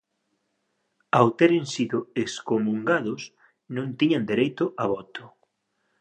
Ao 1.17 1.27
teren 1.39 1.65
sido 1.75 1.97
excomungados 2.23 3.21
non 3.75 3.87
tiñan 3.99 4.23
dereito 4.31 4.65
a 4.83 4.85
voto 4.93 5.23